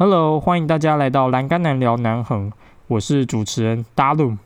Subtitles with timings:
[0.00, 2.52] Hello，欢迎大家来到栏杆男聊南横，
[2.86, 4.38] 我是主持人 Dalu。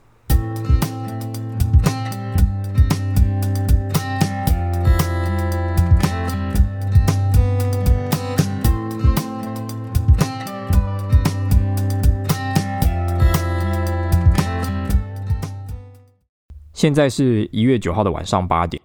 [16.72, 18.82] 现在是一月九号的晚上八点，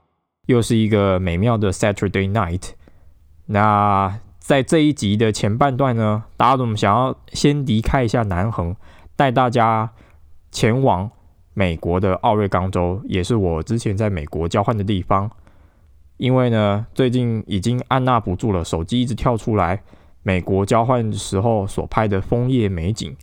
[0.48, 2.72] 又是一个美妙的 Saturday night。
[3.46, 8.74] 那在这一集的前半段呢，达鲁想要先离开一下南横，
[9.14, 9.92] 带大家
[10.52, 11.12] 前往
[11.54, 15.30] 美国的奥瑞冈州，也是我之前在美国交换的地方。
[16.16, 19.84] 因为呢，最近已经按捺不住了，手机一直跳出来
[20.24, 23.14] 美国交换时候所拍的枫叶美景。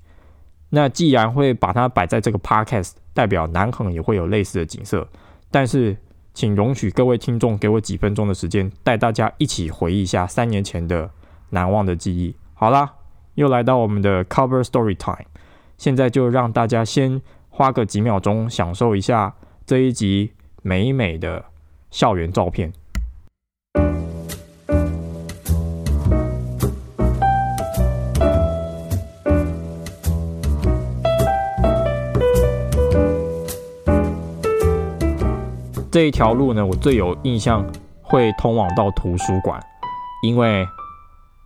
[0.69, 5.09] 那既然会把它摆在这个 podcast，代表南横也会有类似的景色。
[5.51, 5.97] 但是，
[6.35, 11.09] 请容许各位听众给我几分钟的时间，带大家一起回忆一下三年前的
[11.51, 12.35] 难忘的记忆。
[12.55, 12.93] 好啦，
[13.35, 15.29] 又来到我们的 cover story time，
[15.79, 19.33] 现在就让大家先花个几秒钟，享受一下
[19.65, 20.33] 这一集
[20.63, 21.45] 美美的
[21.93, 22.73] 校园照片。
[35.95, 37.65] 这一条路呢，我最有印象
[38.03, 39.61] 会通往到图书馆，
[40.25, 40.67] 因为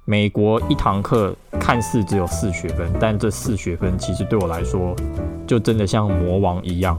[0.06, 4.96] 美国一堂课看似只有四学分，但这四学分其实对我来说
[5.46, 6.98] 就真的像魔王一样，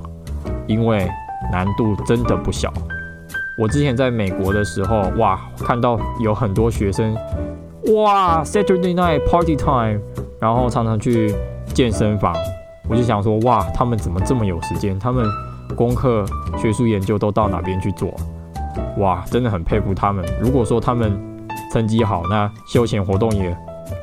[0.68, 1.10] 因为
[1.52, 2.72] 难度真的不小。
[3.60, 7.16] 我之前在美国的时候，哇，看到有很多学生，
[7.96, 10.00] 哇，Saturday night party time，
[10.40, 11.34] 然后常常去
[11.74, 12.32] 健身房，
[12.88, 15.00] 我就想说，哇，他们怎么这么有时间？
[15.00, 15.26] 他们。
[15.76, 16.26] 功课、
[16.58, 18.14] 学术研究都到哪边去做？
[18.98, 20.26] 哇，真的很佩服他们。
[20.42, 21.18] 如果说他们
[21.72, 23.56] 成绩好，那休闲活动也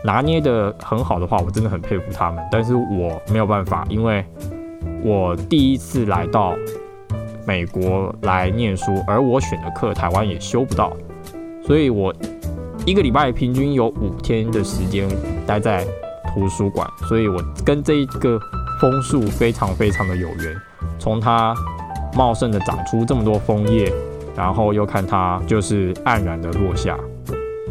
[0.05, 2.43] 拿捏得很好的话，我真的很佩服他们。
[2.51, 4.25] 但是我没有办法，因为
[5.03, 6.55] 我第一次来到
[7.47, 10.93] 美国来念书，而我选的课台湾也修不到，
[11.65, 12.15] 所以我
[12.85, 15.09] 一个礼拜平均有五天的时间
[15.47, 15.87] 待在
[16.33, 18.39] 图书馆，所以我跟这一个
[18.81, 20.57] 风速非常非常的有缘。
[20.99, 21.55] 从它
[22.15, 23.93] 茂盛的长出这么多枫叶，
[24.35, 26.99] 然后又看它就是黯然的落下，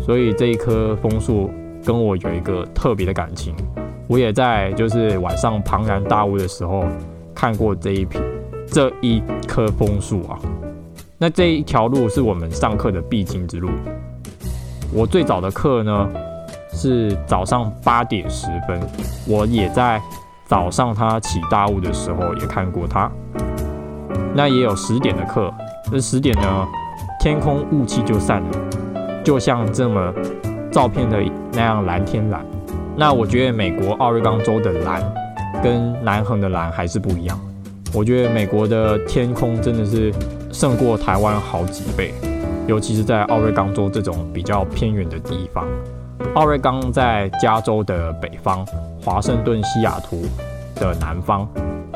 [0.05, 1.49] 所以这一棵枫树
[1.83, 3.55] 跟我有一个特别的感情。
[4.07, 6.85] 我也在就是晚上庞然大物的时候
[7.33, 8.19] 看过这一批
[8.67, 10.37] 这一棵枫树啊。
[11.17, 13.69] 那这一条路是我们上课的必经之路。
[14.93, 16.09] 我最早的课呢
[16.71, 18.79] 是早上八点十分，
[19.27, 19.99] 我也在。
[20.45, 23.11] 早上他起大雾的时候也看过他，
[24.35, 25.51] 那也有十点的课。
[25.91, 26.67] 那十点呢，
[27.19, 28.49] 天空雾气就散了，
[29.23, 30.13] 就像这么
[30.71, 31.19] 照片的
[31.51, 32.45] 那样蓝天蓝。
[32.95, 35.01] 那我觉得美国奥瑞冈州的蓝
[35.63, 37.39] 跟南横的蓝还是不一样。
[37.91, 40.13] 我觉得美国的天空真的是
[40.51, 42.13] 胜过台湾好几倍，
[42.67, 45.65] 尤其是在奥瑞冈州这种比较偏远的地方。
[46.35, 48.65] 奥瑞冈在加州的北方。
[49.01, 50.23] 华盛顿、西雅图
[50.75, 51.47] 的南方，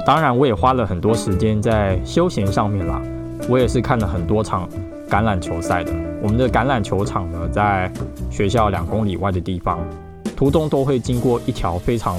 [0.06, 3.02] 当然我也花了很多时间在休闲上面啦。
[3.50, 4.70] 我也是看了很多场
[5.10, 5.92] 橄榄球赛的。
[6.22, 7.92] 我们的橄榄球场呢，在
[8.30, 9.80] 学校两公里外的地方，
[10.38, 12.16] 途中都会经过一条非常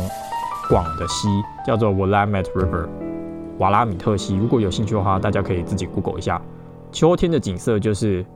[0.68, 1.28] 广的溪，
[1.64, 2.86] 叫做 Willamette River（
[3.58, 4.34] 瓦拉米特溪）。
[4.36, 6.42] 如果有兴趣的话，大家可以自己 Google 一下。
[6.92, 8.26] 秋天的景色就是，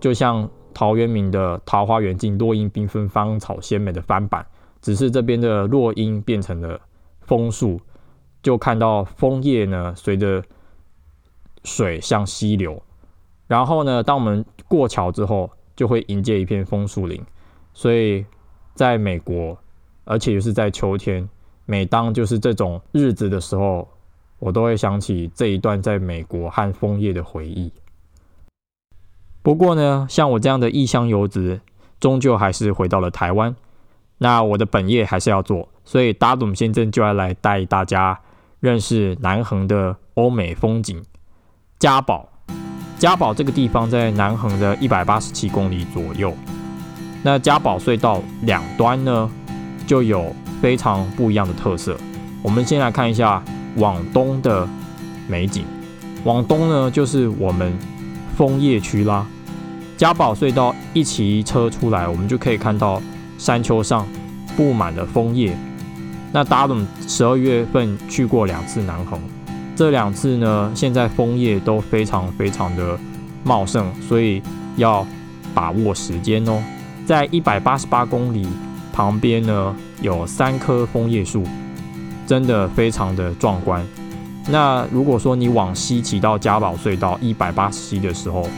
[0.00, 4.46] 就像陶渊明的《桃花源记》，落英缤纷，芳草鲜美的翻版。
[4.82, 6.78] 只是这边的落英变成了
[7.22, 7.80] 枫树，
[8.42, 10.44] 就看到枫叶呢随着
[11.64, 12.82] 水向西流，
[13.46, 17.24] 然后呢，当我们过桥之后，就会迎接一片枫树林。
[17.72, 18.26] 所以，
[18.74, 19.56] 在美国，
[20.04, 21.26] 而且又是在秋天，
[21.64, 23.88] 每当就是这种日子的时候，
[24.38, 27.72] 我都会想起这一段在美国和枫叶的回忆。
[29.46, 31.60] 不过呢，像我这样的异乡游子，
[32.00, 33.54] 终究还是回到了台湾。
[34.18, 38.18] 那我的本业还是要做，所以达鲁先生就要来带大家
[38.58, 41.00] 认识南横的欧美风景。
[41.78, 42.28] 嘉宝，
[42.98, 46.34] 嘉宝这个地方在南横的一百八十七公里左右。
[47.22, 49.30] 那嘉宝隧道两端呢，
[49.86, 51.96] 就有非常不一样的特色。
[52.42, 53.40] 我们先来看一下
[53.76, 54.68] 往东的
[55.28, 55.64] 美景。
[56.24, 57.72] 往东呢，就是我们
[58.36, 59.24] 枫叶区啦。
[59.96, 63.02] 嘉宝隧道一骑车出来，我们就可以看到。
[63.38, 64.08] 山丘上
[64.56, 65.54] 布满了枫叶。
[66.32, 69.20] 那达伦十二月份去过两次南横，
[69.76, 72.98] 这两次呢，现在枫叶都非常非常的
[73.44, 74.42] 茂盛，所以
[74.76, 75.06] 要
[75.54, 76.62] 把握时间哦。
[77.04, 78.48] 在一百八十八公里
[78.90, 81.44] 旁边呢有三棵枫叶树，
[82.26, 83.84] 真的非常的壮观。
[84.48, 88.48] 那如果说你往西骑到嘉宝隧道一百八十七的时候，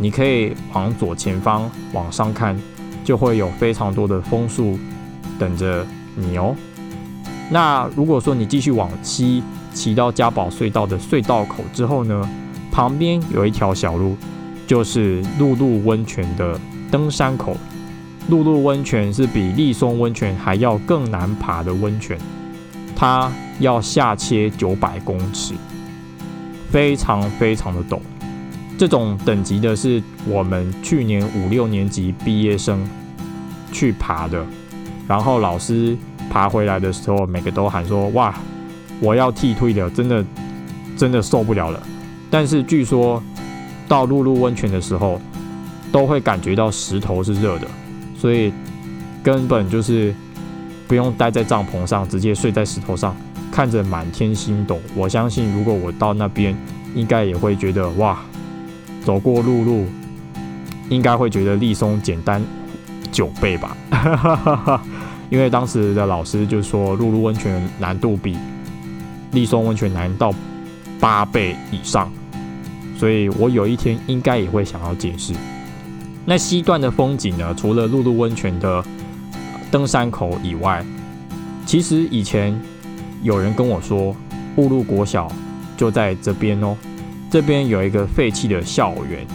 [0.00, 2.56] 你可以往左前方往上看，
[3.04, 4.78] 就会有非常多的枫树
[5.38, 5.84] 等着
[6.14, 6.54] 你哦。
[7.50, 9.42] 那如果说你继续往西
[9.74, 12.28] 骑到嘉宝隧道的隧道口之后呢，
[12.70, 14.16] 旁边有一条小路，
[14.68, 16.58] 就是露露温泉的
[16.90, 17.56] 登山口。
[18.28, 22.18] 露露温泉是比立松温泉还要更难爬的温泉，
[22.94, 25.54] 它要下切九百公尺，
[26.70, 27.98] 非常非常的陡。
[28.78, 32.88] 这种等级的是我们去年五六年级毕业生
[33.72, 34.46] 去爬的，
[35.08, 35.98] 然后老师
[36.30, 38.32] 爬回来的时候，每个都喊说：“哇，
[39.00, 40.24] 我要剃退了，真的
[40.96, 41.82] 真的受不了了。”
[42.30, 43.20] 但是据说
[43.88, 45.20] 到露露温泉的时候，
[45.90, 47.66] 都会感觉到石头是热的，
[48.16, 48.52] 所以
[49.24, 50.14] 根本就是
[50.86, 53.16] 不用待在帐篷上，直接睡在石头上，
[53.50, 54.78] 看着满天星斗。
[54.94, 56.56] 我相信，如果我到那边，
[56.94, 58.16] 应该也会觉得哇。
[59.08, 59.86] 走过路路，
[60.90, 62.42] 应该会觉得立松简单
[63.10, 63.74] 九倍吧，
[65.30, 68.36] 因为当时的老师就说，露露温泉难度比
[69.32, 70.30] 立松温泉难到
[71.00, 72.12] 八倍以上，
[72.98, 75.32] 所以我有一天应该也会想要解释。
[76.26, 77.54] 那西段的风景呢？
[77.56, 78.84] 除了露露温泉的
[79.70, 80.84] 登山口以外，
[81.64, 82.54] 其实以前
[83.22, 84.14] 有人跟我说，
[84.56, 85.32] 雾路国小
[85.78, 86.76] 就在这边哦。
[87.30, 89.26] 这边有一个废弃的校园，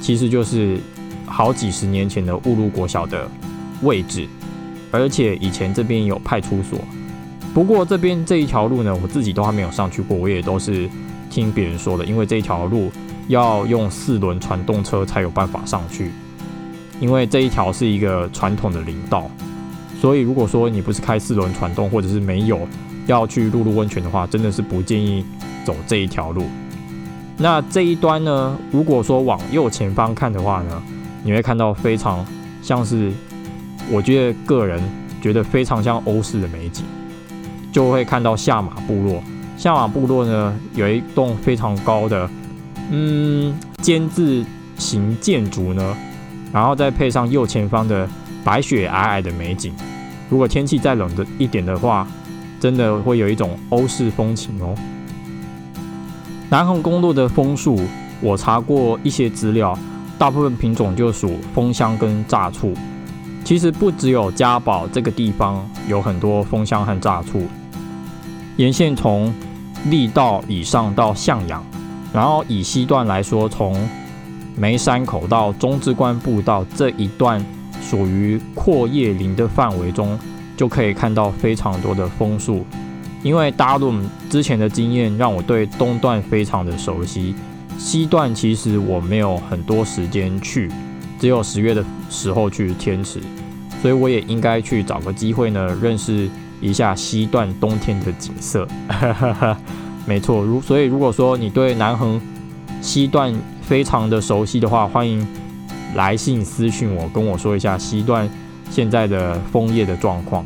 [0.00, 0.78] 其实就是
[1.26, 3.28] 好几十年前的雾路国小的
[3.82, 4.28] 位置，
[4.90, 6.78] 而且以前这边有派出所。
[7.52, 10.88] 不过这边这一条路呢，我自己都还没有上去过，我也都是
[11.28, 12.90] 听别人说的，因为这一条路
[13.28, 16.12] 要用四轮传动车才有办法上去，
[17.00, 19.28] 因为这一条是一个传统的林道，
[20.00, 22.66] 所以如果说你不是开四轮传动，或者是没有
[23.06, 25.24] 要去露露温泉的话，真的是不建议
[25.64, 26.44] 走这一条路。
[27.42, 28.56] 那这一端呢？
[28.70, 30.80] 如果说往右前方看的话呢，
[31.24, 32.24] 你会看到非常
[32.62, 33.10] 像是，
[33.90, 34.80] 我觉得个人
[35.20, 36.84] 觉得非常像欧式的美景，
[37.72, 39.20] 就会看到下马部落。
[39.56, 42.30] 下马部落呢，有一栋非常高的，
[42.90, 44.44] 嗯，尖字
[44.78, 45.96] 形建筑呢，
[46.52, 48.08] 然后再配上右前方的
[48.44, 49.74] 白雪皑皑的美景。
[50.30, 52.06] 如果天气再冷的一点的话，
[52.60, 54.76] 真的会有一种欧式风情哦。
[56.52, 57.80] 南横公路的枫树，
[58.20, 59.74] 我查过一些资料，
[60.18, 62.74] 大部分品种就属枫香跟炸醋。
[63.42, 67.46] 其实不只有嘉宝这个地方有很多枫香和炸醋，
[68.58, 69.32] 沿线从
[69.86, 71.64] 力道以上到向阳，
[72.12, 73.74] 然后以西段来说，从
[74.54, 77.42] 梅山口到中之关步道这一段
[77.80, 80.18] 属于阔叶林的范围中，
[80.54, 82.66] 就可以看到非常多的枫树。
[83.22, 83.94] 因为大陆
[84.28, 87.34] 之前的经验让我对东段非常的熟悉，
[87.78, 90.70] 西段其实我没有很多时间去，
[91.20, 93.20] 只有十月的时候去天池，
[93.80, 96.28] 所以我也应该去找个机会呢，认识
[96.60, 98.66] 一下西段冬天的景色。
[100.04, 102.20] 没错，如所以如果说你对南横
[102.80, 103.32] 西段
[103.62, 105.24] 非常的熟悉的话，欢迎
[105.94, 108.28] 来信私讯我，跟我说一下西段
[108.68, 110.44] 现在的枫叶的状况。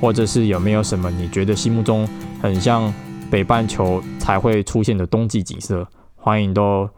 [0.00, 2.08] 或者是有没有什么你觉得心目中
[2.40, 2.92] 很像
[3.30, 5.86] 北半球才会出现的冬季景色？
[6.16, 6.88] 欢迎都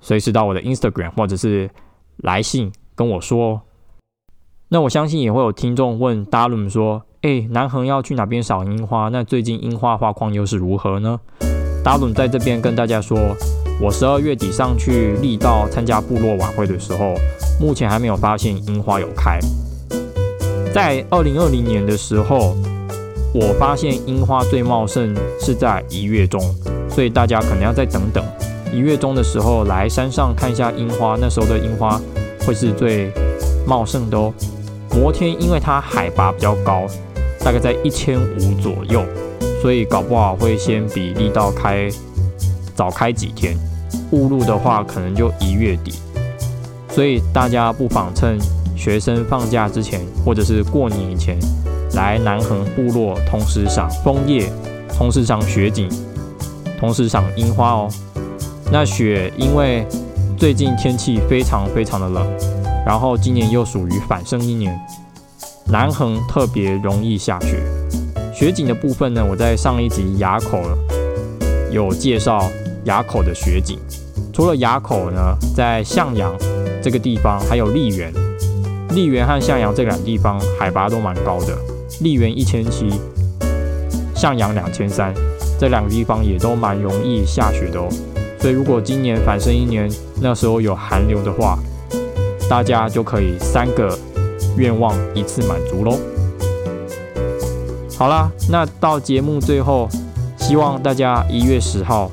[0.00, 1.70] 随时到我的 Instagram 或者是
[2.18, 3.62] 来信跟我说。
[4.68, 9.08] 那我相信也会有听众问达伦说：“哎，南横要去哪边赏樱花？
[9.08, 11.20] 那最近樱花花况又是如何呢？”
[11.84, 13.18] 达伦在这边跟大家说，
[13.80, 17.14] 我十二月底上去力道参加部落晚会的时候，
[17.60, 19.38] 目前还没有发现樱花有开。
[20.74, 22.56] 在二零二零年的时候，
[23.32, 26.42] 我发现樱花最茂盛是在一月中，
[26.90, 28.24] 所以大家可能要再等等。
[28.72, 32.00] 一月中的时候来山上看一下樱花，那时候的樱花
[32.44, 33.12] 会是最
[33.64, 34.34] 茂盛的哦。
[34.90, 36.88] 摩天因为它海拔比较高，
[37.38, 39.04] 大概在一千五左右，
[39.62, 41.88] 所以搞不好会先比力道开
[42.74, 43.56] 早开几天。
[44.10, 45.94] 雾路的话，可能就一月底，
[46.90, 48.36] 所以大家不妨趁。
[48.76, 51.38] 学生放假之前，或者是过年以前，
[51.94, 54.50] 来南横部落，同时赏枫叶，
[54.88, 55.88] 同时赏雪景，
[56.78, 57.88] 同时赏樱花哦。
[58.72, 59.86] 那雪因为
[60.36, 62.26] 最近天气非常非常的冷，
[62.84, 64.78] 然后今年又属于反生一年，
[65.66, 67.62] 南横特别容易下雪。
[68.34, 70.60] 雪景的部分呢，我在上一集垭口
[71.70, 72.50] 有介绍
[72.84, 73.78] 垭口的雪景。
[74.32, 76.36] 除了垭口呢，在向阳
[76.82, 78.12] 这个地方，还有丽园。
[78.94, 81.58] 丽园和向阳这两个地方海拔都蛮高的，
[82.00, 82.88] 丽园一千七，
[84.14, 85.12] 向阳两千三，
[85.58, 87.88] 这两个地方也都蛮容易下雪的哦。
[88.38, 91.58] 所以如果今年反生一年那时候有寒流的话，
[92.48, 93.98] 大家就可以三个
[94.56, 95.98] 愿望一次满足喽。
[97.98, 99.88] 好啦，那到节目最后，
[100.38, 102.10] 希望大家一月十号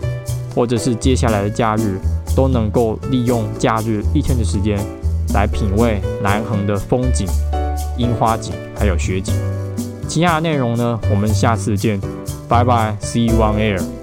[0.56, 2.00] 或者是接下来的假日
[2.36, 4.80] 都能够利用假日一天的时间
[5.34, 7.28] 来品味南横的风景、
[7.98, 9.34] 樱花景还有雪景。
[10.08, 12.00] 其他的内容呢，我们下次见，
[12.50, 14.01] 拜拜，See you on air。